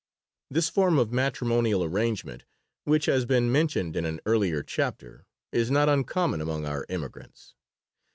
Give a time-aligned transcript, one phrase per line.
[0.49, 2.43] This form of matrimonial arrangement,
[2.85, 7.53] which has been mentioned in an earlier chapter, is not uncommon among our immigrants.